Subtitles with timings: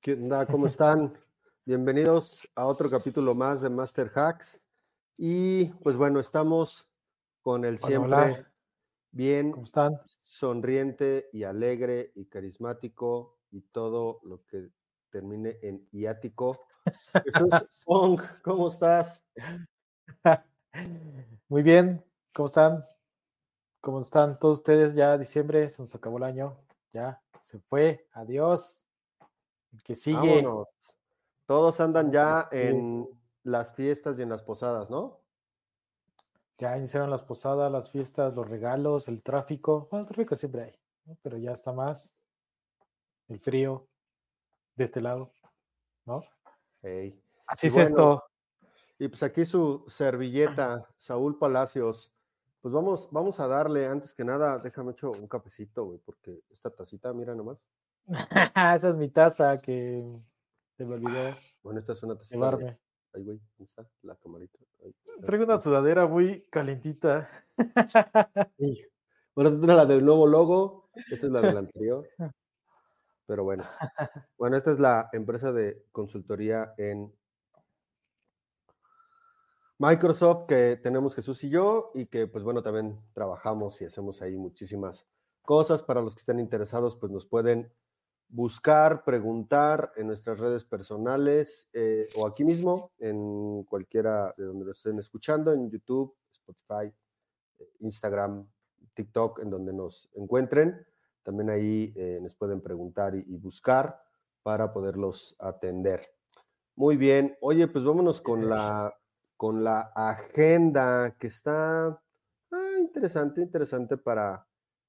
[0.00, 0.46] ¿Qué onda?
[0.46, 1.16] ¿Cómo están?
[1.64, 4.60] Bienvenidos a otro capítulo más de Master Hacks.
[5.16, 6.88] Y pues bueno, estamos
[7.40, 8.44] con el siempre
[9.12, 9.54] bien
[9.94, 14.70] sonriente y alegre y carismático y todo lo que
[15.10, 16.66] termine en iático.
[16.84, 19.22] Jesús ¿cómo estás?
[21.48, 22.84] Muy bien, ¿cómo están?
[23.80, 24.94] ¿Cómo están todos ustedes?
[24.94, 26.56] Ya diciembre, se nos acabó el año,
[26.92, 28.84] ya se fue, adiós
[29.84, 30.46] que sigue.
[31.46, 33.08] Todos andan ya en
[33.42, 35.20] las fiestas y en las posadas, ¿no?
[36.58, 39.88] Ya iniciaron las posadas, las fiestas, los regalos, el tráfico.
[39.90, 40.72] Bueno, el tráfico siempre hay,
[41.22, 42.14] pero ya está más.
[43.28, 43.88] El frío
[44.76, 45.32] de este lado,
[46.04, 46.20] ¿no?
[47.46, 48.22] Así es esto.
[48.98, 52.12] Y pues aquí su servilleta, Saúl Palacios.
[52.60, 56.70] Pues vamos, vamos a darle, antes que nada, déjame hecho un cafecito, güey, porque esta
[56.70, 57.58] tacita, mira nomás.
[58.76, 60.04] Esa es mi taza que
[60.76, 61.34] se me olvidó.
[61.62, 62.34] Bueno, esta es una taza.
[62.34, 62.78] Llevarme.
[63.14, 64.58] Ahí, güey, ¿dónde está la camarita?
[65.26, 67.28] Traigo una sudadera muy calentita.
[69.34, 72.06] Bueno, esta es la del nuevo logo, esta es la del anterior.
[73.26, 73.64] Pero bueno.
[74.38, 77.14] Bueno, esta es la empresa de consultoría en
[79.78, 84.36] Microsoft que tenemos Jesús y yo y que pues bueno, también trabajamos y hacemos ahí
[84.36, 85.06] muchísimas
[85.42, 85.82] cosas.
[85.82, 87.72] Para los que estén interesados, pues nos pueden
[88.28, 94.72] buscar, preguntar en nuestras redes personales eh, o aquí mismo, en cualquiera de donde lo
[94.72, 96.94] estén escuchando, en YouTube, Spotify,
[97.58, 98.48] eh, Instagram,
[98.94, 100.86] TikTok, en donde nos encuentren.
[101.22, 104.00] También ahí eh, nos pueden preguntar y, buscar
[104.42, 106.08] para poderlos atender.
[106.74, 107.36] Muy bien.
[107.40, 108.94] Oye, pues vámonos con la,
[109.36, 114.46] con la agenda que está ah, interesante, interesante para,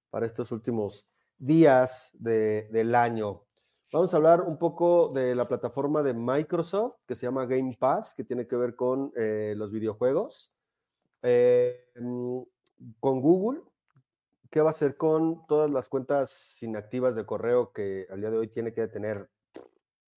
[0.10, 3.44] para estos últimos días del año.
[3.92, 8.16] Vamos a hablar un poco de la plataforma de Microsoft que se llama Game Pass,
[8.16, 10.52] que tiene que ver con eh, los videojuegos.
[11.22, 12.42] Eh, mm,
[13.00, 13.62] con Google,
[14.54, 18.38] ¿qué va a hacer con todas las cuentas inactivas de correo que al día de
[18.38, 19.28] hoy tiene que tener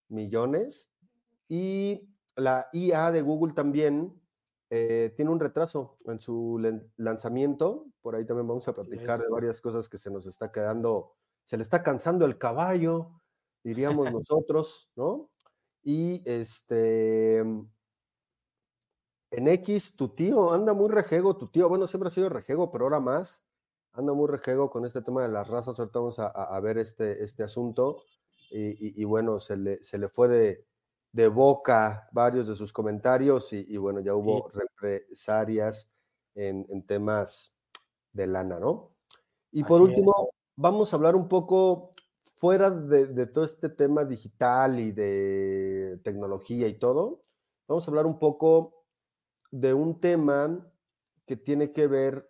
[0.09, 0.91] millones?
[1.47, 4.21] Y la IA de Google también
[4.69, 6.61] eh, tiene un retraso en su
[6.97, 7.85] lanzamiento.
[8.01, 11.13] Por ahí también vamos a platicar de varias cosas que se nos está quedando,
[11.45, 13.21] se le está cansando el caballo,
[13.63, 15.29] diríamos nosotros, ¿no?
[15.81, 17.63] Y este, en
[19.31, 22.99] X, tu tío anda muy rejego, tu tío, bueno, siempre ha sido rejego, pero ahora
[22.99, 23.44] más,
[23.95, 25.79] anda muy rejego con este tema de las razas.
[25.79, 28.03] Ahorita vamos a, ver este, este asunto.
[28.51, 30.65] Y, y, bueno, se le, se le fue de,
[31.15, 35.89] de boca varios de sus comentarios y, bueno, ya hubo represalias
[36.35, 37.55] en, temas
[38.11, 38.91] de lana, ¿no?
[39.49, 41.93] Y por último, vamos a hablar un poco
[42.35, 47.23] fuera de, todo este tema digital y de tecnología y todo,
[47.65, 48.83] vamos a hablar un poco
[49.51, 50.69] de un tema
[51.25, 52.29] que tiene que ver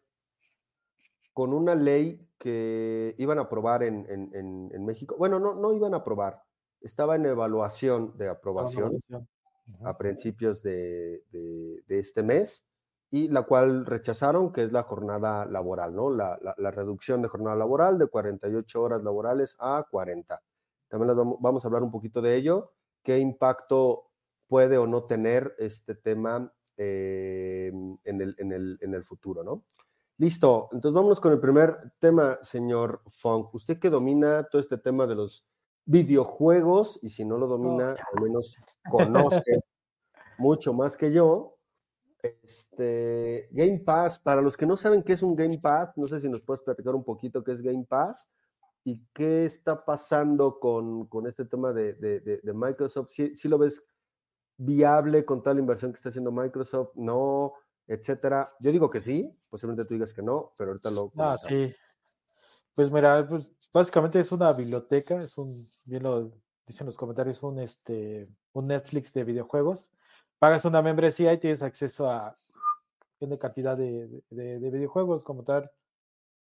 [1.36, 5.16] con una ley que iban a aprobar en, en México.
[5.20, 6.42] Bueno, no, no iban a aprobar,
[6.86, 9.00] estaba en evaluación de aprobación
[9.84, 11.24] a principios de,
[11.90, 12.68] este mes
[13.10, 16.12] y la cual rechazaron, que es la jornada laboral, ¿no?
[16.12, 16.38] La,
[16.72, 20.42] reducción de jornada laboral de 48 horas laborales a 40.
[20.88, 22.72] También vamos a hablar un poquito de ello,
[23.04, 24.12] qué impacto
[24.48, 27.72] puede o no tener este tema eh,
[28.04, 28.36] en, el,
[28.80, 29.64] en el futuro, ¿no?
[30.18, 33.54] Listo, entonces vámonos con el primer tema, señor Funk.
[33.54, 35.46] Usted que domina todo este tema de los
[35.86, 38.58] videojuegos, y si no lo domina, al menos
[38.90, 39.60] conoce
[40.38, 41.58] mucho más que yo.
[42.22, 46.20] Este, Game Pass, para los que no saben qué es un Game Pass, no sé
[46.20, 48.30] si nos puedes platicar un poquito qué es Game Pass
[48.86, 53.10] y qué está pasando con, este tema de, Microsoft.
[53.10, 53.84] Si, lo ves
[54.58, 57.54] viable con toda la inversión que está haciendo Microsoft, no,
[57.88, 58.52] etcétera.
[58.60, 61.12] Yo digo que sí, posiblemente tú digas que no, pero ahorita lo.
[61.18, 61.74] Ah, sí.
[62.74, 66.32] Pues mira, pues básicamente es una biblioteca, es un, bien lo
[66.68, 69.92] dicen los comentarios, un, este, un Netflix de videojuegos.
[70.40, 72.36] Pagas una membresía y tienes acceso a
[73.20, 75.72] una cantidad de, videojuegos como tal.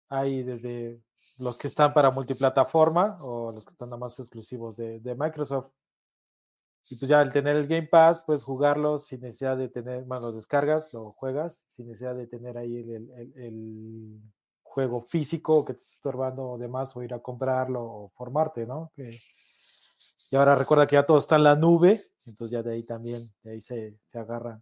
[0.08, 1.00] Hay desde
[1.38, 5.70] los que están para multiplataforma o los que están nada más exclusivos de, Microsoft.
[6.88, 10.30] Y pues ya al tener el Game Pass, puedes jugarlo sin necesidad de tener, bueno,
[10.30, 14.20] lo descargas, lo juegas, sin necesidad de tener ahí el
[14.62, 18.92] juego físico que te está estorbando o demás, o ir a comprarlo o formarte, ¿no?
[20.30, 23.32] y ahora recuerda que ya todo está en la nube, entonces ya de ahí también,
[23.42, 24.60] de ahí se, se agarra.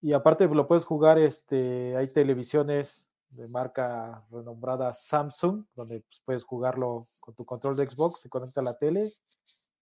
[0.00, 6.44] Y aparte lo puedes jugar, este, hay televisiones de marca renombrada Samsung, donde pues, puedes
[6.44, 9.12] jugarlo con tu control de Xbox, se conecta a la tele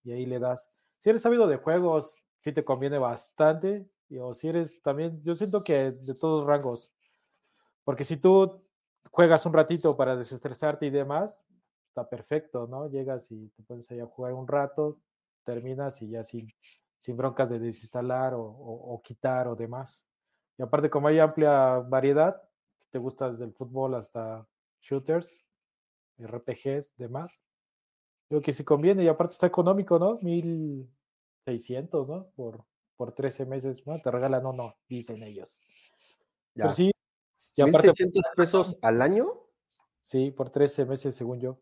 [0.04, 0.68] y ahí le das.
[1.02, 3.90] Si eres sabido de juegos, sí te conviene bastante.
[4.08, 6.94] Y, o si eres también, yo siento que de todos rangos,
[7.82, 8.62] porque si tú
[9.10, 11.44] juegas un ratito para desestresarte y demás,
[11.88, 12.88] está perfecto, ¿no?
[12.88, 15.00] Llegas y te puedes ir a jugar un rato,
[15.42, 16.46] terminas y ya sin,
[17.00, 20.06] sin broncas de desinstalar o, o, o quitar o demás.
[20.56, 22.40] Y aparte, como hay amplia variedad,
[22.90, 24.46] te gusta desde el fútbol hasta
[24.80, 25.44] shooters,
[26.18, 27.42] RPGs, demás.
[28.32, 30.18] Creo que sí conviene y aparte está económico, ¿no?
[30.22, 32.30] 1600, ¿no?
[32.34, 32.64] Por,
[32.96, 34.00] por 13 meses, ¿no?
[34.00, 35.60] Te regalan uno, dicen ellos.
[36.54, 36.62] Ya.
[36.62, 36.90] Pero sí,
[37.54, 39.26] y ¿1,600 aparte, pesos al año?
[40.00, 41.58] sí, por 13 meses, según yo.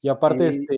[0.00, 0.76] Y aparte, Y- este,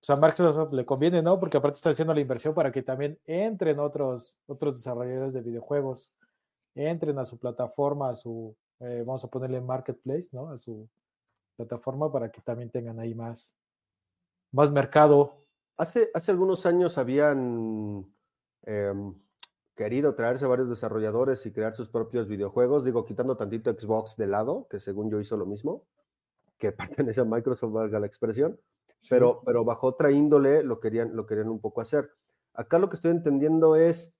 [0.00, 1.38] pues a Microsoft le conviene, ¿no?
[1.38, 6.14] Porque aparte está haciendo la inversión para que también entren otros, otros desarrolladores de videojuegos,
[6.74, 10.48] entren a su plataforma, a su, eh, vamos a ponerle marketplace, ¿no?
[10.48, 10.88] A su
[11.56, 13.54] plataforma para que también tengan ahí más,
[14.52, 15.44] más mercado.
[15.76, 18.06] Hace, hace algunos años habían
[18.62, 19.14] em,
[19.74, 24.66] querido traerse varios desarrolladores y crear sus propios videojuegos, digo, quitando tantito Xbox de lado,
[24.68, 25.86] que según yo hizo lo mismo,
[26.58, 26.72] que
[27.08, 28.60] pertenece a Microsoft, valga la expresión,
[29.08, 32.10] pero, pero bajo otra índole lo querían, lo querían un poco hacer.
[32.52, 34.12] Acá lo que estoy entendiendo es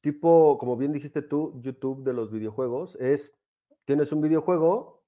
[0.00, 3.38] tipo, como bien dijiste tú, YouTube de los videojuegos, es,
[3.84, 5.02] tienes un videojuego,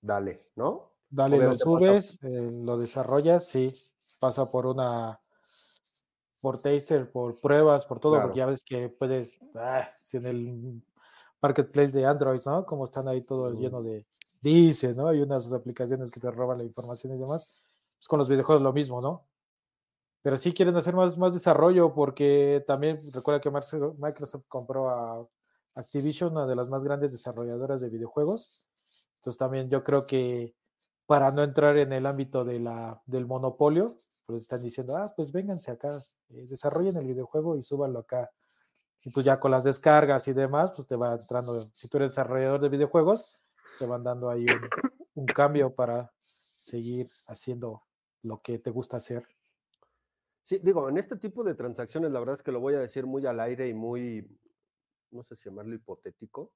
[0.00, 0.95] dale, ¿no?
[1.08, 3.74] Dale, lo subes, eh, lo desarrollas, sí,
[4.18, 5.20] pasa por una,
[6.40, 8.28] por taster, por pruebas, por todo, Claro.
[8.28, 10.82] porque ya ves que puedes, ah, si en el
[11.40, 12.64] marketplace de Android, ¿no?
[12.66, 14.06] Como están ahí todo lleno de,
[14.40, 15.08] dice, ¿no?
[15.08, 17.52] Hay unas aplicaciones que te roban la información y demás.
[17.98, 19.26] Pues con los videojuegos lo mismo, ¿no?
[20.22, 25.26] Pero sí quieren hacer más, más desarrollo porque también recuerda que Microsoft compró a
[25.74, 28.66] Activision, una de las más grandes desarrolladoras de videojuegos.
[29.16, 30.54] Entonces también yo creo que
[31.06, 35.30] para no entrar en el ámbito de la, del monopolio, pues están diciendo, ah, pues
[35.32, 35.98] vénganse acá,
[36.30, 38.30] eh, desarrollen el videojuego y súbanlo acá.
[39.02, 42.10] Y pues ya con las descargas y demás, pues te va entrando, si tú eres
[42.10, 43.38] desarrollador de videojuegos,
[43.78, 47.84] te van dando ahí un, un cambio para seguir haciendo
[48.22, 49.26] lo que te gusta hacer.
[50.42, 53.06] Sí, digo, en este tipo de transacciones, la verdad es que lo voy a decir
[53.06, 54.28] muy al aire y muy,
[55.10, 56.52] no sé si llamarlo hipotético.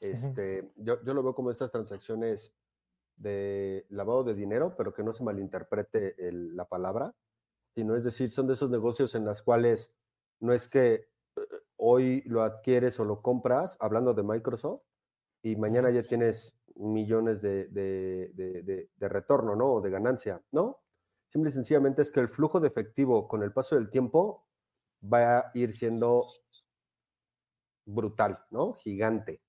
[0.00, 2.54] Este, yo, yo lo veo como estas transacciones
[3.16, 7.14] de lavado de dinero, pero que no se malinterprete el- la palabra,
[7.74, 9.94] sino es decir, son de esos negocios en las cuales
[10.40, 11.08] no es que
[11.76, 14.82] hoy lo adquieres o lo compras, hablando de Microsoft,
[15.42, 19.74] y mañana ya tienes millones de, de- de- de- de retorno, ¿no?
[19.74, 20.80] O de ganancia, ¿no?
[21.30, 24.46] Simple y sencillamente es que el flujo de efectivo con el paso del tiempo
[25.02, 26.26] va a ir siendo
[27.84, 28.74] brutal, ¿no?
[28.74, 29.42] Gigante.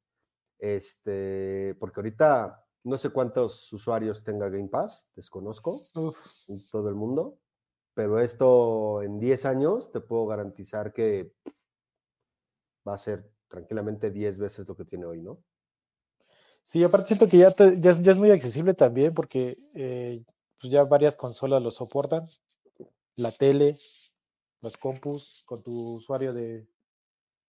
[0.59, 6.17] Este, porque ahorita no sé cuántos usuarios tenga Game Pass, desconozco Uf,
[6.49, 7.37] en todo el mundo,
[7.93, 11.33] pero esto en 10 años te puedo garantizar que
[12.87, 15.43] va a ser tranquilamente 10 veces lo que tiene hoy, ¿no?
[16.63, 20.23] Sí, aparte siento que ya, te- ya, es- ya es muy accesible también porque eh,
[20.59, 22.27] pues ya varias consolas lo soportan.
[23.15, 23.79] La tele,
[24.61, 26.67] los compus, con tu usuario de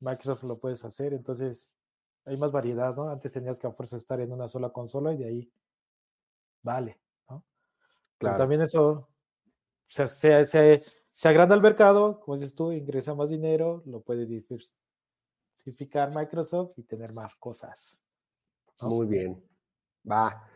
[0.01, 1.13] Microsoft lo puedes hacer.
[1.15, 1.73] Entonces
[2.29, 3.09] hay más variedad, ¿no?
[3.11, 5.53] Antes tenías que a fuerza estar en una sola consola y de ahí
[6.63, 7.45] vale, ¿no?
[8.19, 8.39] Pero Claro.
[8.39, 9.09] también eso, o
[9.89, 10.83] sea, se, se,
[11.15, 16.83] se agranda el mercado, como dices tú, ingresa más dinero, lo puede diversificar Microsoft y
[16.85, 18.01] tener más cosas.
[18.83, 18.89] ¿no?
[18.91, 19.43] Muy bien.
[20.11, 20.49] Va.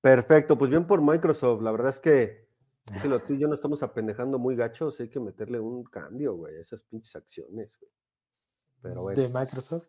[0.00, 0.56] Perfecto.
[0.56, 1.62] Pues bien por Microsoft.
[1.62, 2.48] La verdad es que
[3.26, 5.00] tú y yo nos estamos apendejando muy gachos.
[5.00, 7.92] Hay que meterle un cambio, güey, a esas pinches acciones, güey.
[8.82, 9.20] Pero bueno.
[9.20, 9.88] de Microsoft.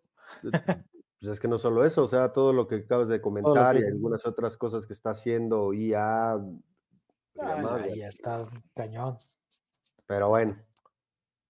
[1.19, 3.83] Pues es que no solo eso, o sea, todo lo que acabas de comentar y
[3.83, 6.33] algunas otras cosas que está haciendo IA.
[6.33, 6.39] Ay,
[7.35, 9.17] llamada, ahí está cañón.
[10.05, 10.57] Pero bueno.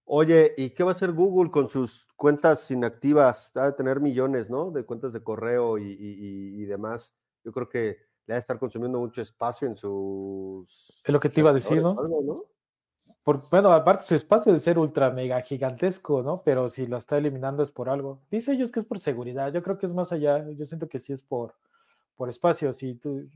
[0.04, 3.54] Oye, ¿y qué va a hacer Google con sus cuentas inactivas?
[3.56, 4.70] Ha de tener millones, ¿no?
[4.70, 7.14] De cuentas de correo y, y- y- demás.
[7.44, 11.02] Yo creo que le va a estar consumiendo mucho espacio en sus.
[11.04, 11.90] Es lo que te iba a decir, ¿no?
[11.98, 12.44] algo, ¿no?
[13.50, 16.42] Bueno, aparte su espacio de ser ultra mega gigantesco, ¿no?
[16.42, 18.22] Pero si lo está eliminando es por algo.
[18.30, 19.52] Dice ellos que es por seguridad.
[19.52, 20.48] Yo creo que es más allá.
[20.52, 21.54] Yo siento que sí es por,
[22.16, 22.72] por espacio.
[22.72, 23.28] Si tú,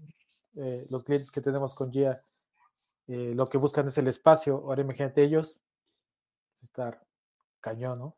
[0.57, 2.25] eh, los clientes que tenemos con GIA,
[3.07, 4.63] eh, lo que buscan es el espacio.
[4.65, 5.61] Ahora imagínate ellos
[6.63, 7.05] estar
[7.61, 8.17] cañón, ¿no?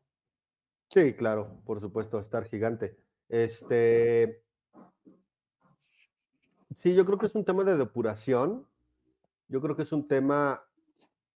[0.90, 2.96] Sí, claro, por supuesto, estar gigante.
[3.28, 4.44] Este.
[6.76, 8.64] Sí, yo creo que es un tema de depuración.
[9.48, 10.63] Yo creo que es un tema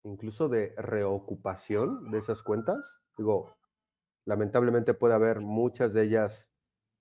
[0.08, 3.00] incluso de reocupación de esas cuentas.
[3.16, 3.56] Digo,
[4.24, 6.52] lamentablemente puede haber muchas de ellas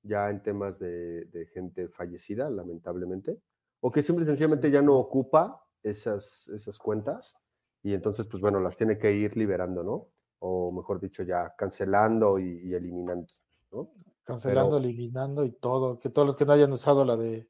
[0.03, 3.41] ya en temas de, gente fallecida, lamentablemente,
[3.81, 7.37] o que simple y sencillamente ya no ocupa esas, esas cuentas
[7.83, 10.09] y entonces, pues bueno, las tiene que ir liberando, ¿no?
[10.39, 13.33] O mejor dicho, ya cancelando y, eliminando,
[13.71, 13.91] ¿no?
[14.23, 17.49] Cancelando, eliminando y todo, que todos los que no hayan usado la de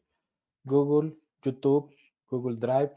[0.63, 1.93] Google, YouTube,
[2.29, 2.91] Google Drive,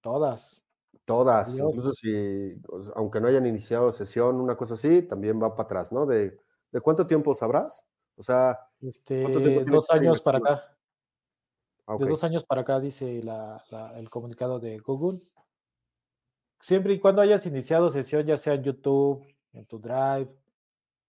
[0.00, 0.63] todas.
[1.04, 2.54] Todas, incluso si,
[2.94, 6.06] aunque no hayan iniciado sesión, una cosa así, también va para atrás, ¿no?
[6.06, 6.38] ¿De,
[6.72, 7.86] de cuánto tiempo sabrás?
[8.16, 9.22] O sea, este,
[9.66, 10.76] dos años para acá.
[11.86, 15.20] Ah, de dos años para acá, dice el comunicado de Google.
[16.58, 20.34] Siempre y cuando hayas iniciado sesión, ya sea en YouTube, en tu Drive,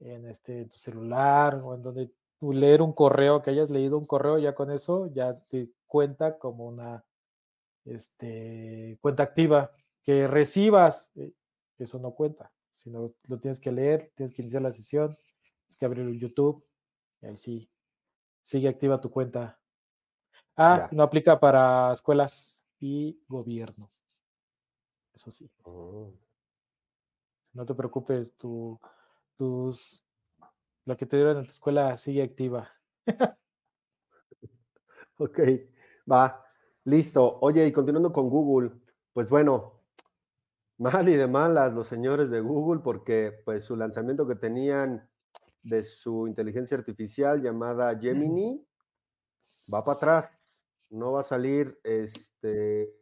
[0.01, 3.97] en, este, en tu celular, o en donde tú leer un correo, que hayas leído
[3.97, 7.05] un correo, ya con eso ya te cuenta como una
[7.85, 9.71] este, cuenta activa
[10.05, 11.33] que recibas, eh,
[11.79, 15.17] eso no cuenta, sino lo tienes que leer, tienes que iniciar la sesión,
[15.63, 16.63] tienes que abrir un YouTube,
[17.21, 17.69] y ahí sí,
[18.41, 19.59] sigue activa tu cuenta.
[20.55, 23.89] Ah, no aplica para escuelas y gobierno.
[25.13, 25.50] Eso sí.
[25.63, 26.13] Oh.
[27.53, 28.79] No te preocupes, tu,
[29.38, 30.05] tus,
[30.85, 32.69] lo que te dieron en tu escuela sigue activa.
[35.17, 35.39] ok,
[36.12, 36.45] va,
[36.83, 37.39] listo.
[37.41, 38.71] Oye, y continuando con Google,
[39.13, 39.75] pues bueno,
[40.77, 45.10] mal y de malas los señores de Google porque pues su lanzamiento que tenían
[45.63, 48.63] de su inteligencia artificial llamada Gemini
[49.74, 50.65] va para atrás.
[50.89, 52.94] No va a salir este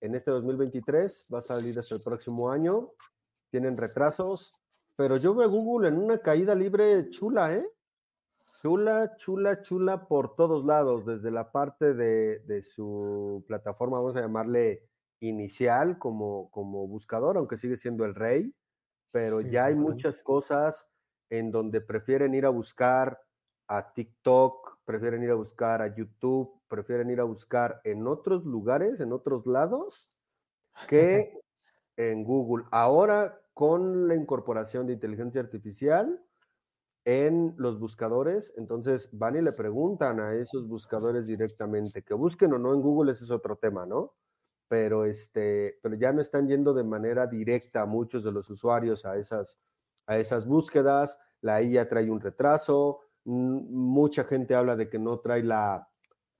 [0.00, 2.90] en este 2023, va a salir hasta el próximo año.
[3.50, 4.52] Tienen retrasos,
[4.96, 7.64] pero yo veo a Google en una caída libre chula, ¿eh?
[8.60, 14.20] Chula, chula, chula por todos lados, desde la parte de, de su plataforma, vamos a
[14.22, 14.88] llamarle
[15.22, 18.54] inicial como, como buscador, aunque sigue siendo el rey,
[19.12, 20.88] pero ya hay muchas cosas
[21.30, 23.20] en donde prefieren ir a buscar
[23.68, 29.00] a TikTok, prefieren ir a buscar a YouTube, prefieren ir a buscar en otros lugares,
[29.00, 30.10] en otros lados,
[30.88, 31.40] que
[31.96, 32.66] en Google.
[32.70, 36.20] Ahora, con la incorporación de inteligencia artificial
[37.04, 42.58] en los buscadores, entonces van y le preguntan a esos buscadores directamente que busquen o
[42.58, 44.14] no en Google, ese es otro tema, ¿no?
[44.72, 49.18] Pero, este, pero ya no están yendo de manera directa muchos de los usuarios a
[49.18, 49.58] esas,
[50.06, 55.42] a esas búsquedas, la IA trae un retraso, mucha gente habla de que no trae
[55.42, 55.90] la,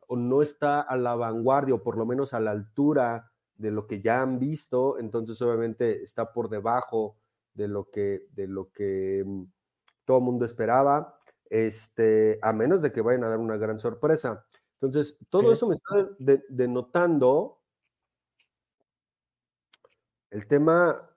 [0.06, 3.86] o no está a la vanguardia, o por lo menos a la altura de lo
[3.86, 7.18] que ya han visto, entonces obviamente está por debajo
[7.52, 9.42] de lo que, de lo que mm,
[10.06, 11.12] todo el mundo esperaba,
[11.50, 14.46] este, a menos de que vayan a dar una gran sorpresa.
[14.80, 16.08] Entonces, todo eso me está
[16.48, 17.58] denotando
[20.32, 21.10] el tema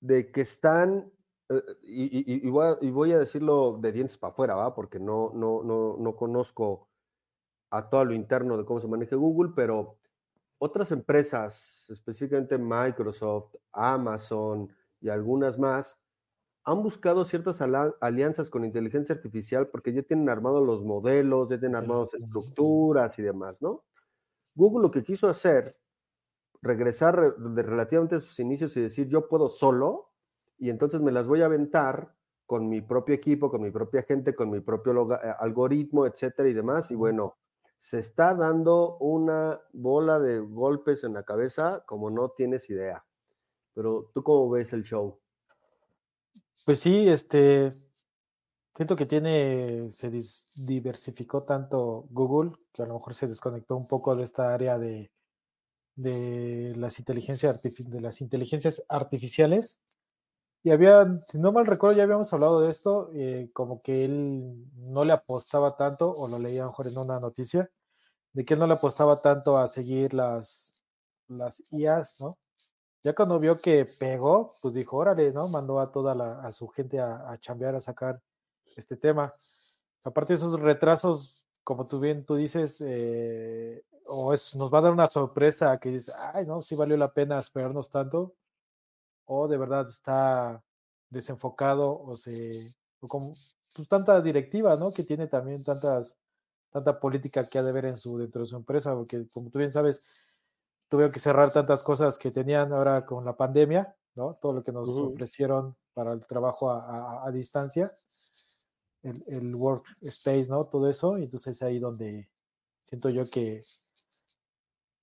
[0.00, 1.12] de que están,
[1.48, 4.74] eh, y, voy a, decirlo de dientes para afuera, ¿va?
[4.74, 6.88] porque no, no, no, no conozco
[7.70, 9.96] a todo lo interno de cómo se maneja Google, pero
[10.58, 14.68] otras empresas, específicamente Microsoft, Amazon
[15.00, 16.02] y algunas más,
[16.64, 17.60] han buscado ciertas
[18.00, 23.22] alianzas con inteligencia artificial porque ya tienen armados los modelos, ya tienen armadas estructuras y
[23.22, 23.84] demás, ¿no?
[24.54, 25.78] Google lo que quiso hacer
[26.62, 30.10] regresar de relativamente a sus inicios y decir, yo puedo solo,
[30.58, 32.14] y entonces me las voy a aventar
[32.46, 36.52] con mi propio equipo, con mi propia gente, con mi propio eh, algoritmo, etcétera y
[36.52, 36.90] demás.
[36.90, 37.38] Y bueno,
[37.78, 43.04] se está dando una bola de golpes en la cabeza como no tienes idea.
[43.72, 45.18] Pero tú cómo ves el show?
[46.66, 47.74] Pues sí, este,
[48.74, 50.10] siento que tiene, se
[50.56, 55.10] diversificó tanto Google, que a lo mejor se desconectó un poco de esta área de,
[56.00, 59.80] de las, inteligencias de las inteligencias artificiales.
[60.62, 64.66] Y había, si no mal recuerdo, ya habíamos hablado de esto, eh, como que él
[64.76, 67.70] no le apostaba tanto, o lo leía mejor en una noticia,
[68.32, 70.74] de que él no le apostaba tanto a seguir las,
[71.28, 72.38] las IAs, ¿no?
[73.02, 75.48] Ya cuando vio que pegó, pues dijo, órale, ¿no?
[75.48, 78.22] Mandó a toda la, a su gente a, a chambear, a sacar
[78.76, 79.34] este tema.
[80.04, 84.82] Aparte de esos retrasos, como tú bien tú dices, eh, o es, nos va a
[84.82, 88.34] dar una sorpresa que dice, ay, no, sí valió la pena esperarnos tanto,
[89.26, 90.64] o de verdad está
[91.10, 93.34] desenfocado, o se, o como
[93.72, 94.90] pues, tanta directiva, ¿no?
[94.90, 96.18] Que tiene también tantas,
[96.70, 99.58] tanta política que ha de ver en su, dentro de su empresa, porque como tú
[99.58, 100.02] bien sabes,
[100.88, 104.34] tuvieron que cerrar tantas cosas que tenían ahora con la pandemia, ¿no?
[104.42, 107.94] Todo lo que nos ofrecieron para el trabajo a, a, distancia,
[109.02, 110.64] el, el workspace, ¿no?
[110.66, 112.28] Todo eso, y entonces ahí donde
[112.84, 113.64] siento yo que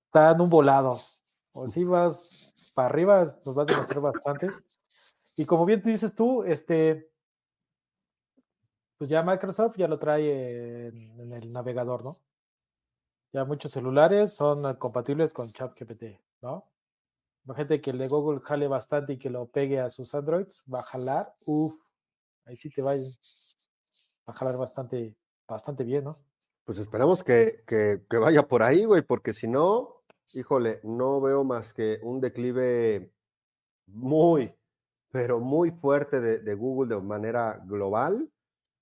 [0.05, 0.99] está en un volado.
[1.53, 4.47] O si vas para arriba, nos va a demostrar bastante.
[5.35, 7.09] Y como bien tú dices tú, este,
[8.97, 12.17] pues ya Microsoft ya lo trae en, el navegador, ¿no?
[13.31, 16.65] Ya muchos celulares son compatibles con ChatGPT, ¿no?
[17.45, 20.79] Imagínate que el de Google jale bastante y que lo pegue a sus Androids, va
[20.79, 21.73] a jalar, uff,
[22.45, 22.95] ahí sí te va
[24.27, 25.15] a jalar bastante,
[25.47, 26.15] bastante bien, ¿no?
[26.65, 30.03] Pues esperamos que, que, que vaya por ahí, güey, porque si no,
[30.33, 33.11] híjole, no veo más que un declive
[33.87, 34.53] muy,
[35.11, 38.29] pero muy fuerte de, Google de manera global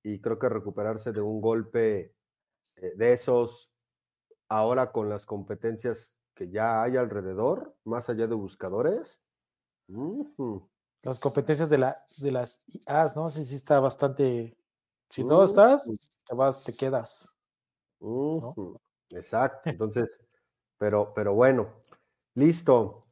[0.03, 2.13] y creo que recuperarse de un golpe
[2.75, 3.71] eh, de esos
[4.49, 9.21] ahora con las competencias que ya hay alrededor, más allá de buscadores.
[11.01, 13.29] Las competencias de, la, de las IAs, ¿no?
[13.29, 14.57] Sí, sí está bastante.
[15.09, 15.89] Si no estás,
[16.27, 17.29] te vas, te quedas.
[19.11, 19.69] Exacto.
[19.69, 20.19] Entonces,
[20.77, 21.75] pero, pero bueno,
[22.33, 23.05] listo.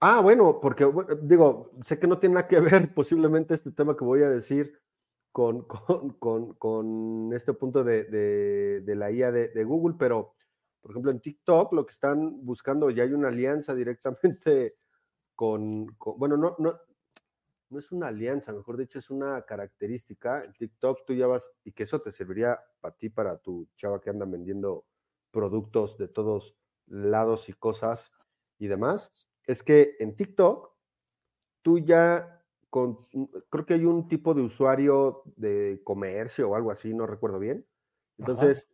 [0.00, 0.90] Ah, bueno, porque
[1.22, 4.80] digo, sé que no tiene nada que ver posiblemente este tema que voy a decir
[5.32, 5.62] con,
[6.18, 10.34] con, este punto de, la IA de, Google, pero
[10.80, 14.74] por ejemplo en TikTok lo que están buscando, ya hay una alianza directamente
[15.34, 16.78] con, bueno, no, no,
[17.72, 20.44] no es una alianza, mejor dicho, es una característica.
[20.44, 24.00] En TikTok tú ya vas, y que eso te serviría para ti, para tu chava
[24.00, 24.84] que anda vendiendo
[25.30, 28.12] productos de todos lados y cosas
[28.58, 30.70] y demás es que en TikTok
[31.62, 32.98] tú ya con,
[33.50, 37.66] creo que hay un tipo de usuario de comercio o algo así, no recuerdo bien.
[38.16, 38.72] Entonces,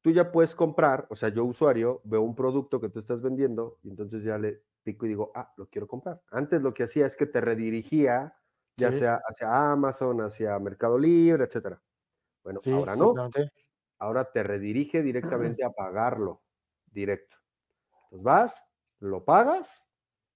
[0.00, 3.78] tú ya puedes comprar, o sea, yo usuario veo un producto que tú estás vendiendo
[3.82, 6.20] y entonces ya le pico y digo, ah, lo quiero comprar.
[6.30, 8.36] Antes lo que hacía es que te redirigía,
[8.76, 11.80] ya sea hacia Amazon, hacia Mercado Libre, etcétera.
[12.42, 13.14] Bueno, ahora no.
[13.98, 16.42] Ahora te redirige directamente a pagarlo
[16.86, 17.36] directo.
[18.04, 18.64] Entonces vas,
[19.00, 19.90] lo pagas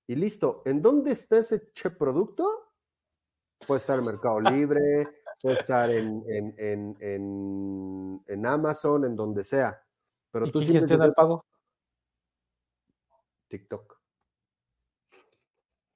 [0.07, 0.63] y listo.
[0.65, 2.73] ¿En dónde está ese che producto?
[3.67, 6.97] Puede estar en Mercado Libre, puede estar en, en,
[8.47, 9.83] Amazon, en donde sea.
[10.31, 11.45] Pero ¿Y tú quién gestiona el pago?
[13.49, 13.99] TikTok.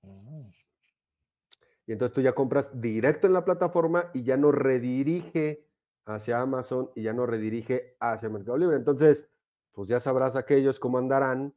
[0.03, 0.51] Mm.
[1.91, 5.67] Y entonces tú ya compras directo en la plataforma y ya no redirige
[6.05, 8.77] hacia Amazon y ya no redirige hacia Mercado Libre.
[8.77, 9.29] Entonces,
[9.73, 11.53] pues ya sabrás aquellos cómo andarán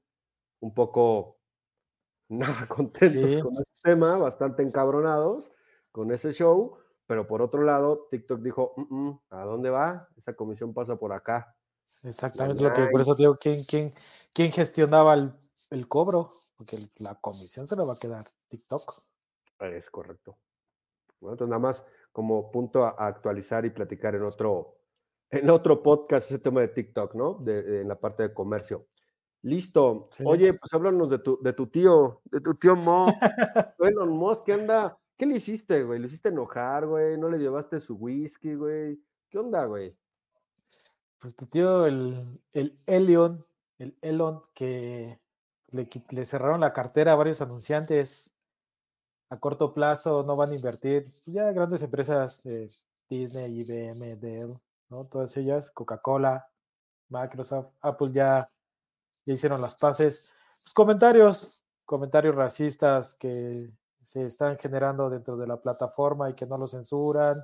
[0.60, 1.38] un poco
[2.30, 5.52] nada contentos con ese tema, bastante encabronados
[5.92, 10.10] con ese show, pero por otro lado, TikTok dijo, mm, mm, ¿a dónde va?
[10.18, 11.56] Esa comisión pasa por acá.
[12.02, 13.94] Exactamente, lo que por eso digo, ¿quién, quién,
[14.34, 15.14] quién gestionaba
[15.70, 16.32] el, cobro?
[16.58, 19.13] Porque la comisión se la va a quedar TikTok.
[19.72, 20.38] Es correcto.
[21.20, 24.78] Bueno, entonces nada más como punto a, actualizar y platicar en otro,
[25.30, 27.36] en otro podcast ese tema de TikTok, ¿no?
[27.36, 28.88] De, en la parte de comercio.
[29.42, 30.10] Listo.
[30.26, 33.08] Oye, pues háblanos de tu, de tu tío, de tu tío Mo.
[33.80, 34.98] Elon Musk, ¿qué anda?
[35.18, 36.00] ¿Qué le hiciste, güey?
[36.00, 37.18] ¿Le hiciste enojar, güey?
[37.18, 39.02] ¿No le llevaste su whisky, güey?
[39.30, 39.96] ¿Qué onda, güey?
[41.20, 43.46] Pues tu tío, el, el Elion,
[43.80, 45.20] el Elon, que
[45.72, 48.33] le, le cerraron la cartera a varios anunciantes
[49.30, 51.06] a corto plazo, no van a invertir.
[51.06, 52.70] Pues ya grandes empresas, eh,
[53.10, 54.58] Disney, IBM, Dell,
[54.90, 55.06] ¿no?
[55.06, 56.48] Todas ellas, Coca-Cola,
[57.10, 58.50] Microsoft, Apple ya
[59.26, 60.34] ya hicieron las paces.
[60.62, 63.70] Pues comentarios, comentarios racistas que
[64.02, 67.42] se están generando dentro de la plataforma y que no lo censuran.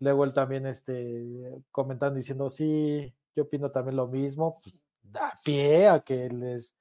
[0.00, 5.88] Luego él también este, comentando diciendo, sí, yo opino también lo mismo, pues, da pie
[5.88, 6.74] a que él es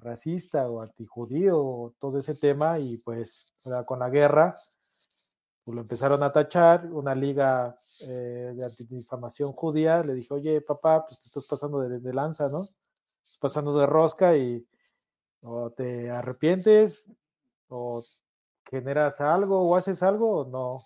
[0.00, 3.54] racista o antijudío todo ese tema y pues
[3.86, 4.56] con la guerra
[5.64, 11.04] pues lo empezaron a tachar, una liga eh, de antidifamación judía le dijo, oye papá,
[11.06, 12.66] pues te estás pasando de, lanza, ¿no?
[13.38, 14.66] pasando de rosca y
[15.42, 17.10] o te arrepientes
[17.68, 18.02] o
[18.64, 20.84] generas algo o haces algo o no.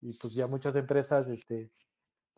[0.00, 1.70] Y pues ya muchas empresas este,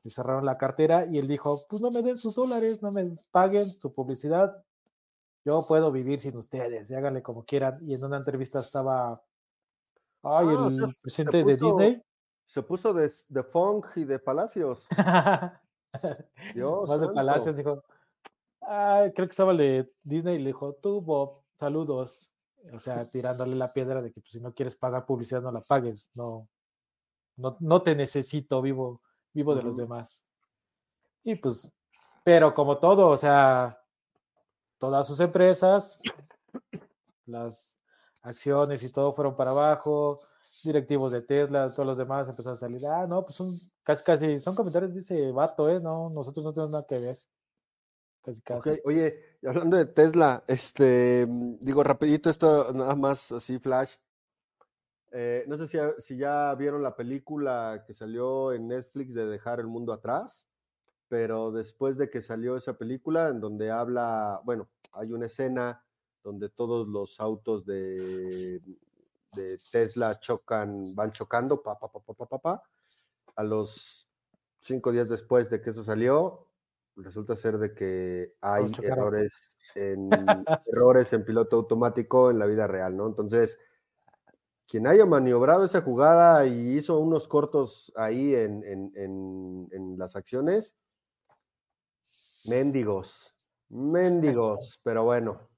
[0.02, 3.16] le cerraron la cartera y él dijo, pues no me den sus dólares, no me
[3.30, 4.64] paguen su publicidad,
[5.46, 7.78] yo puedo vivir sin ustedes, háganle como quieran.
[7.88, 9.22] Y en una entrevista estaba,
[10.24, 12.02] ay, ah, el presidente de Disney.
[12.46, 14.88] Se puso de, de Fong y de Palacios.
[16.54, 17.84] Dios Más de Palacios, dijo,
[18.60, 22.34] creo que estaba el de Disney y le dijo, tú Bob, saludos.
[22.72, 25.60] O sea, tirándole la piedra de que pues, si no quieres pagar publicidad, no la
[25.60, 26.10] pagues.
[26.16, 26.48] No,
[27.36, 29.00] no, no te necesito, vivo,
[29.32, 30.24] vivo de los demás.
[31.22, 31.72] Y pues,
[32.24, 33.80] pero como todo, o sea,
[34.78, 36.00] todas sus empresas,
[37.26, 37.80] las
[38.22, 40.20] acciones y todo fueron para abajo,
[40.64, 44.38] directivos de Tesla, todos los demás empezaron a salir, ah, no, pues son casi, casi,
[44.40, 45.80] son comentarios ese vato, ¿eh?
[45.80, 47.18] No, nosotros no tenemos nada que ver
[48.22, 48.80] casi casi.
[48.84, 51.26] Oye, hablando de Tesla, este,
[51.60, 53.94] digo rapidito esto, nada más así flash.
[55.12, 59.60] Eh, no sé si, si, ya vieron la película que salió en Netflix de Dejar
[59.60, 60.48] el Mundo Atrás,
[61.08, 65.84] pero después de que salió esa película en donde habla, bueno, hay una escena
[66.22, 68.60] donde todos los autos de,
[69.32, 72.62] de Tesla chocan, van chocando, pa, pa, pa, pa, pa, pa,
[73.36, 74.08] A los
[74.58, 76.48] cinco días después de que eso salió,
[76.96, 80.10] resulta ser de que hay errores en,
[80.72, 83.06] errores en piloto automático en la vida real, ¿no?
[83.06, 83.58] Entonces,
[84.66, 90.76] quien haya maniobrado esa jugada y hizo unos cortos ahí en, en, en las acciones,
[92.48, 93.34] mendigos,
[93.68, 95.48] mendigos, pero bueno,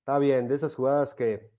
[0.00, 1.50] está bien, de esas jugadas que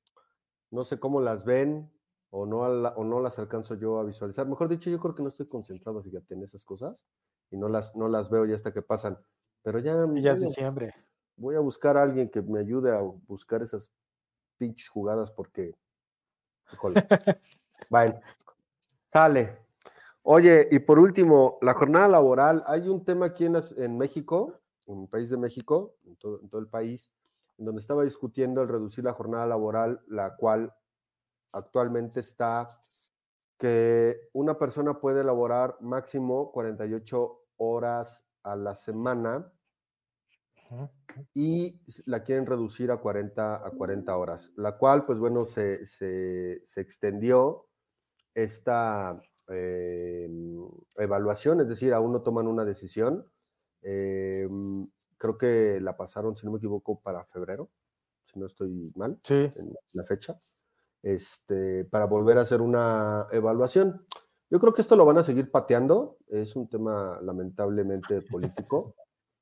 [0.72, 1.92] no sé cómo las ven
[2.30, 4.48] o no, o no las alcanzo yo a visualizar.
[4.48, 7.08] Mejor dicho, yo creo que no estoy concentrado, fíjate, en esas cosas
[7.52, 9.18] y no las, no las veo ya hasta que pasan.
[9.64, 10.94] Pero ya, ya es diciembre.
[11.36, 13.92] Voy a buscar a alguien que me ayude a buscar esas
[14.58, 15.76] pinches jugadas porque.
[17.90, 18.20] Bueno,
[19.12, 19.69] sale.
[20.32, 22.64] Oye, y por último, la jornada laboral.
[22.68, 26.62] Hay un tema aquí en, México, en el país de México, en todo, en todo
[26.62, 27.10] el país,
[27.58, 30.72] en donde estaba discutiendo el reducir la jornada laboral, la cual
[31.52, 32.68] actualmente está
[33.58, 39.52] que una persona puede elaborar máximo 48 horas a la semana
[41.34, 46.62] y la quieren reducir a 40, a 40 horas, la cual, pues bueno, se, se,
[46.76, 47.66] extendió
[48.36, 53.26] esta em, evaluación, es decir, aún no toman una decisión.
[53.82, 57.70] Em, creo que la pasaron, si no me equivoco, para febrero,
[58.32, 59.50] si no estoy mal, sí.
[59.56, 60.40] en la fecha
[61.04, 64.06] este, para volver a hacer una evaluación.
[64.50, 68.96] Yo creo que esto lo van a seguir pateando, es un tema lamentablemente político.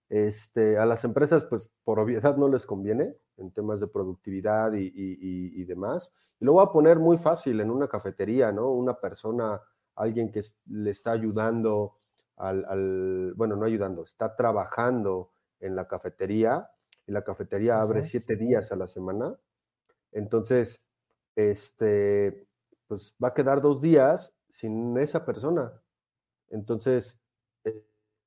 [0.10, 5.64] Este, a las empresas, pues por obviedad no les conviene en temas de productividad y,
[5.66, 6.14] demás.
[6.40, 8.72] Y lo voy a poner muy fácil en una cafetería, ¿no?
[8.72, 9.62] Una persona,
[9.98, 11.98] alguien que le está ayudando
[12.38, 16.70] al, al, bueno, no ayudando, está trabajando en la cafetería
[17.06, 19.36] y la cafetería abre siete días a la semana.
[20.12, 20.84] Entonces,
[21.36, 22.48] este,
[22.88, 25.72] pues va a quedar dos días sin esa persona.
[26.50, 27.20] Entonces,
[27.64, 27.84] eh,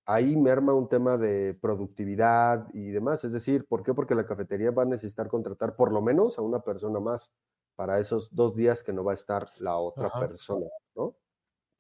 [0.07, 3.25] ahí merma un tema de productividad y demás.
[3.25, 3.95] Es decir, ¿por qué?
[3.95, 7.33] Porque la cafetería va a necesitar contratar por lo menos a una persona más
[7.77, 11.17] para esos dos días que no va a estar la otra persona, ¿no?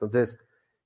[0.00, 0.38] Entonces,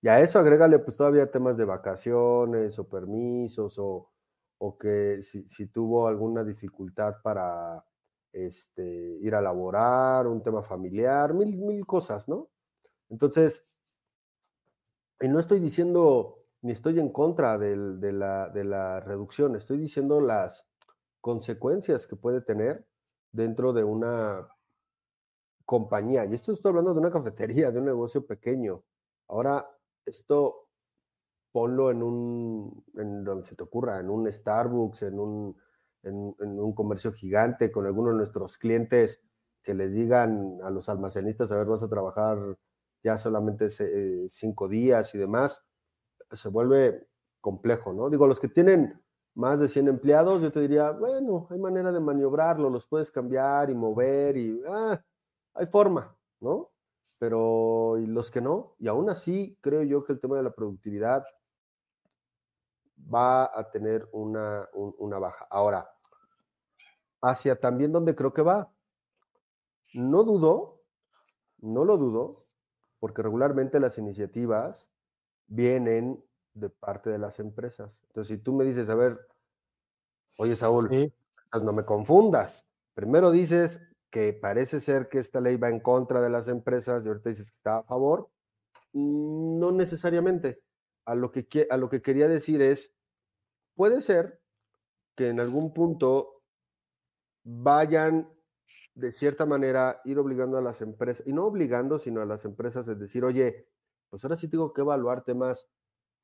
[0.03, 4.11] y a eso agrégale pues todavía temas de vacaciones o permisos o,
[4.59, 7.85] o que si, si tuvo alguna dificultad para
[8.33, 8.85] este,
[9.23, 12.51] ir a laborar, un tema familiar, mil, mil cosas, ¿no?
[13.11, 13.65] Entonces,
[15.21, 17.77] y no estoy diciendo ni estoy en contra de,
[18.13, 20.67] la, de la reducción, estoy diciendo las
[21.21, 22.87] consecuencias que puede tener
[23.33, 24.49] dentro de una
[25.67, 26.25] compañía.
[26.25, 28.83] Y esto estoy hablando de una cafetería, de un negocio pequeño.
[29.29, 29.69] Ahora,
[30.07, 30.69] esto
[31.53, 35.57] ponlo en un, en donde se te ocurra, en un Starbucks, en un
[36.05, 39.25] en, un comercio gigante con algunos de nuestros clientes
[39.63, 42.39] que les digan a los almacenistas, a ver, vas a trabajar
[43.03, 45.65] ya solamente eh, cinco días y demás,
[46.31, 47.07] se vuelve
[47.41, 48.11] complejo, ¿no?
[48.11, 49.01] Digo, los que tienen
[49.35, 53.71] más de 100 empleados, yo te diría, bueno, hay manera de maniobrarlo, los puedes cambiar
[53.71, 55.03] y mover y, ah,
[55.55, 56.71] hay forma, ¿no?
[57.25, 60.55] Pero y los que no, y aún así creo yo que el tema de la
[60.55, 61.25] productividad
[63.03, 65.47] va a tener una, una baja.
[65.49, 65.91] Ahora,
[67.23, 68.71] hacia también donde creo que va.
[69.95, 70.83] No dudo,
[71.63, 72.37] no lo dudo,
[73.01, 74.93] porque regularmente las iniciativas
[75.47, 78.03] vienen de parte de las empresas.
[78.09, 79.19] Entonces, si tú me dices, a ver,
[80.37, 81.11] oye Saúl,
[81.51, 82.67] pues no me confundas.
[82.93, 83.81] Primero dices
[84.15, 87.51] que parece ser que esta ley va en contra de las empresas y ahorita dices
[87.51, 88.31] que está a favor.
[88.93, 90.63] No necesariamente.
[91.05, 92.95] A lo que, a lo que quería decir es,
[93.75, 94.41] puede ser
[95.17, 96.45] que en algún punto
[97.43, 98.33] vayan
[98.95, 102.87] de cierta manera ir obligando a las empresas, y no obligando, sino a las empresas
[102.87, 103.67] es decir, oye,
[104.11, 105.69] pues ahora sí tengo que evaluar temas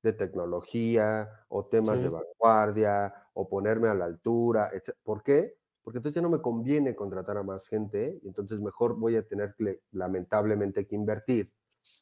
[0.04, 4.96] de tecnología o temas de vanguardia o ponerme a la altura, etc.
[5.02, 5.59] ¿Por qué?
[5.82, 9.26] Porque entonces ya no me conviene contratar a más gente y entonces mejor voy a
[9.26, 11.52] tener que, lamentablemente que invertir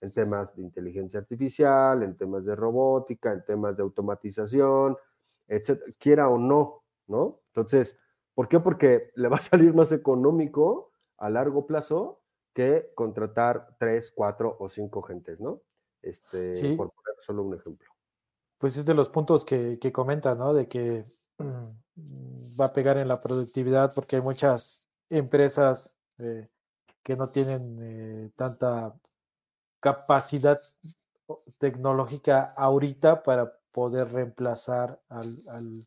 [0.01, 4.97] en temas de inteligencia artificial, en temas de robótica, en temas de automatización,
[5.47, 7.41] etcétera, quiera o no, ¿no?
[7.49, 7.99] Entonces,
[8.39, 8.61] ¿Por qué?
[8.61, 12.23] Porque le va a salir más económico a largo plazo
[12.55, 15.63] que contratar tres, cuatro o cinco gentes, ¿no?
[16.03, 17.91] Este, por poner solo un ejemplo.
[18.59, 20.55] Pues es de los puntos que, que comenta, ¿no?
[20.55, 21.05] De que
[21.39, 26.49] va a pegar en la productividad porque hay muchas empresas eh,
[27.03, 28.95] que no tienen eh, tanta
[29.81, 30.61] capacidad
[31.59, 35.87] tecnológica ahorita para poder reemplazar al, al,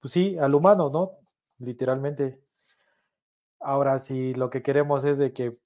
[0.00, 1.18] pues sí, al humano, ¿no?
[1.58, 2.40] Literalmente.
[3.58, 5.58] Ahora, si lo que queremos es de que,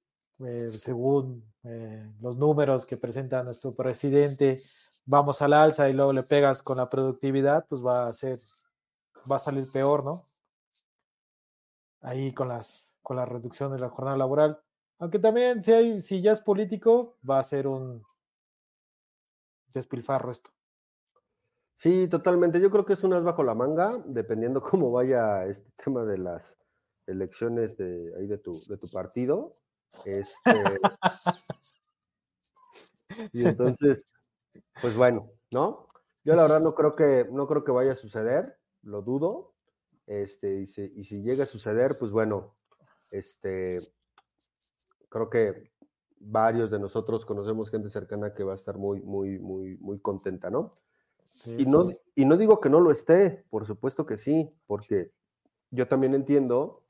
[0.45, 1.45] eh, según
[2.21, 4.61] los números que presenta nuestro presidente,
[5.07, 8.39] vamos al alza y luego le pegas con la productividad, pues va a ser,
[9.31, 10.27] va a salir peor, ¿no?
[12.01, 14.61] Ahí con las, con la reducción de la jornada laboral.
[14.99, 18.05] Aunque también si, hay, si ya es político, va a ser un
[19.73, 20.51] despilfarro esto.
[21.75, 22.61] Sí, totalmente.
[22.61, 26.57] Yo creo que es unas bajo la manga, dependiendo cómo vaya este tema de las
[27.07, 29.57] elecciones de ahí de tu, de tu partido.
[30.05, 30.81] Este,
[33.33, 34.09] y entonces,
[34.81, 35.89] pues bueno, ¿no?
[36.25, 39.55] Yo la verdad no creo que, no creo que vaya a suceder, lo dudo.
[40.07, 42.55] Este, y si, y si llega a suceder, pues bueno,
[43.11, 43.79] este,
[45.09, 45.71] creo que
[46.19, 50.51] varios de nosotros conocemos gente cercana que va a estar muy, muy, muy, muy contenta,
[50.51, 50.79] ¿no?
[51.47, 55.09] y, no y no digo que no lo esté, por supuesto que sí, porque
[55.71, 56.85] yo también entiendo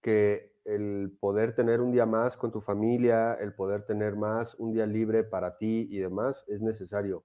[0.00, 4.72] que el poder tener un día más con tu familia, el poder tener más un
[4.72, 7.24] día libre para ti y demás es necesario.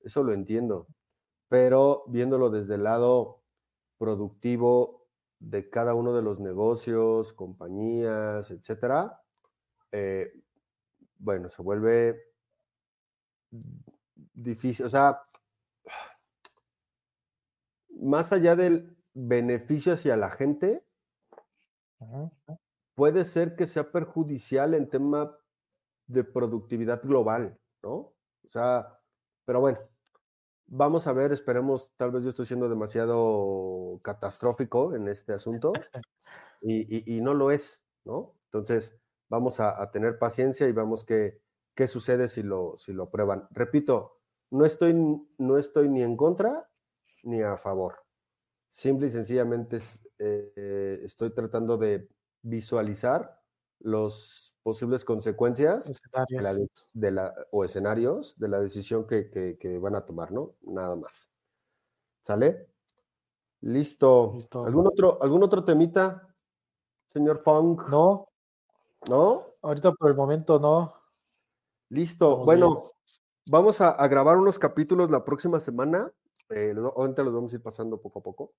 [0.00, 0.86] Eso lo entiendo.
[1.48, 3.42] Pero viéndolo desde el lado
[3.98, 5.06] productivo
[5.38, 9.20] de cada uno de los negocios, compañías, etcétera,
[9.92, 10.32] eh,
[11.18, 12.32] bueno, se vuelve
[14.32, 14.86] difícil.
[14.86, 15.22] O sea,
[17.88, 20.84] más allá del beneficio hacia la gente,
[22.94, 25.36] puede ser que sea perjudicial en tema
[26.06, 27.94] de productividad global, ¿no?
[27.94, 29.00] O sea,
[29.44, 29.78] pero bueno,
[30.66, 35.72] vamos a ver, esperemos, tal vez yo estoy siendo demasiado catastrófico en este asunto
[36.60, 38.34] y, no lo es, ¿no?
[38.46, 38.98] Entonces,
[39.28, 41.40] vamos a, tener paciencia y vamos qué,
[41.74, 43.46] qué sucede si lo, si lo aprueban.
[43.50, 44.94] Repito, no estoy,
[45.38, 46.68] no estoy ni en contra
[47.22, 47.96] ni a favor.
[48.70, 49.78] Simple y sencillamente
[50.18, 52.08] eh, estoy tratando de
[52.42, 53.35] visualizar
[53.80, 55.92] los posibles consecuencias
[56.92, 60.54] de la, o escenarios de la decisión que, van a tomar, ¿no?
[60.62, 61.30] Nada más.
[62.22, 62.68] ¿Sale?
[63.60, 64.36] Listo.
[64.64, 66.34] ¿Algún, otro, ¿Algún otro temita,
[67.06, 67.88] señor Funk?
[67.88, 68.28] No.
[69.08, 69.46] ¿No?
[69.62, 70.92] Ahorita por el momento no.
[71.88, 72.38] Listo.
[72.38, 72.82] bueno,
[73.48, 76.12] vamos a, a, grabar unos capítulos la próxima semana
[76.50, 78.54] eh, obviamente los vamos a ir pasando poco a poco,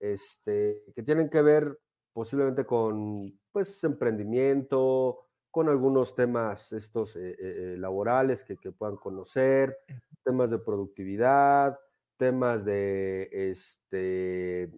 [0.00, 1.78] este, que tienen que ver
[2.12, 9.76] posiblemente con pues emprendimiento, con algunos temas estos eh, eh, laborales que, que, puedan conocer,
[10.24, 11.78] temas de productividad,
[12.16, 14.70] temas de este,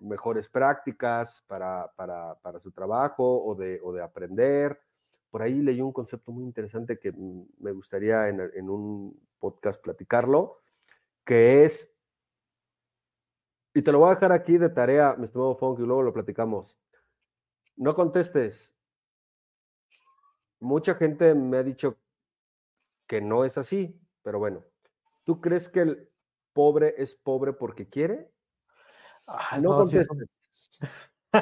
[0.00, 4.78] mejores prácticas para, para, para su trabajo o de, o de, aprender.
[5.30, 9.82] Por ahí leí un concepto muy interesante que mm, me gustaría en, en un podcast
[9.82, 10.58] platicarlo,
[11.24, 11.92] que es,
[13.76, 16.10] y te lo voy a dejar aquí de tarea, mi estimado Funk, y luego lo
[16.10, 16.80] platicamos.
[17.76, 18.74] No contestes.
[20.60, 21.98] Mucha gente me ha dicho
[23.06, 24.64] que no es así, pero bueno,
[25.24, 26.10] ¿tú crees que el
[26.54, 28.32] pobre es pobre porque quiere?
[29.26, 30.08] Ah, no, contestes.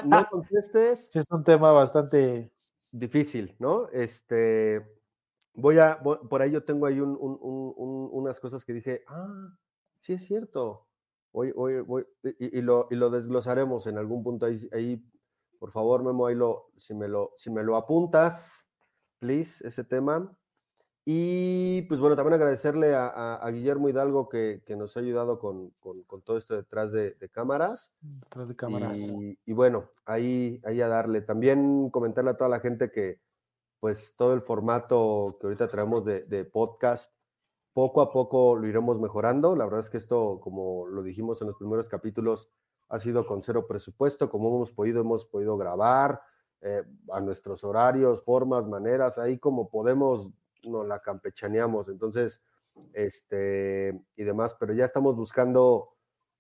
[0.04, 1.12] no contestes.
[1.12, 2.52] Sí, es un tema bastante
[2.90, 3.88] difícil, ¿no?
[3.90, 4.84] Este,
[5.52, 9.56] voy a, por ahí yo tengo ahí unas cosas que dije, ah,
[10.00, 10.88] sí es cierto.
[11.34, 12.06] Voy, voy,
[12.38, 15.04] y, lo, y lo desglosaremos en algún punto ahí, ahí,
[15.58, 18.68] por favor, Memo, ahí lo, si me lo, si me lo apuntas,
[19.18, 20.32] please, ese tema.
[21.04, 26.04] Y pues bueno, también agradecerle a, Guillermo Hidalgo que, que, nos ha ayudado con, con,
[26.04, 27.92] con todo esto detrás de, de, cámaras.
[28.00, 28.96] Detrás de cámaras.
[28.96, 31.20] Y, y, bueno, ahí, ahí a darle.
[31.20, 33.18] También comentarle a toda la gente que
[33.80, 37.12] pues todo el formato que ahorita traemos de, de podcast
[37.74, 39.54] poco a poco lo iremos mejorando.
[39.56, 42.48] La verdad es que esto, como lo dijimos en los primeros capítulos,
[42.88, 44.30] ha sido con cero presupuesto.
[44.30, 46.22] Como hemos podido, hemos podido grabar
[46.60, 49.18] eh, a nuestros horarios, formas, maneras.
[49.18, 50.30] Ahí como podemos,
[50.62, 51.88] nos la campechaneamos.
[51.88, 52.40] Entonces,
[52.92, 55.90] este y demás, pero ya estamos buscando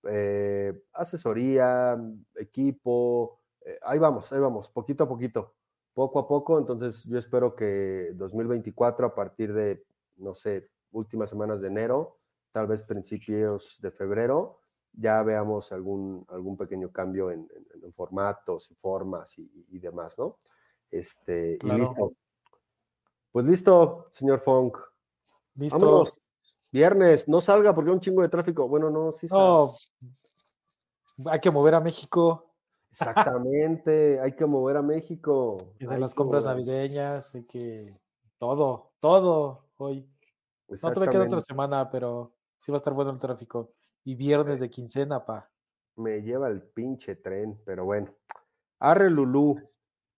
[0.08, 2.00] eh, asesoría,
[2.36, 3.40] equipo.
[3.64, 5.54] Eh, ahí vamos, ahí vamos, poquito a poquito,
[5.92, 6.60] poco a poco.
[6.60, 9.84] Entonces, yo espero que 2024, a partir de,
[10.16, 12.18] no sé, últimas semanas de enero,
[12.52, 14.60] tal vez principios de febrero,
[14.92, 17.48] ya veamos algún, algún pequeño cambio en,
[17.94, 20.38] formatos y formas y, demás, ¿no?
[20.90, 22.12] Este, y listo.
[23.32, 24.78] Pues listo, señor Funk.
[25.56, 26.06] Listo.
[26.70, 28.66] Viernes, no salga porque hay un chingo de tráfico.
[28.68, 29.26] Bueno, no, sí.
[29.30, 29.72] No.
[31.26, 32.54] Hay que mover a México.
[32.90, 35.58] Exactamente, hay que mover a México.
[35.78, 37.98] Que las compras navideñas, hay que.
[38.38, 40.08] Todo, todo hoy.
[40.68, 43.72] No te queda otra semana, pero sí va a estar bueno el tráfico.
[44.04, 45.50] Y viernes de quincena, pa.
[45.96, 48.14] Me lleva el pinche tren, pero bueno.
[48.80, 49.60] Arre Lulú,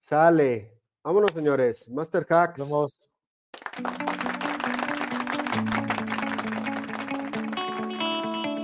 [0.01, 0.81] sale.
[1.05, 1.89] Vámonos, señores.
[1.89, 2.59] Master Hacks.
[2.59, 2.97] Vamos.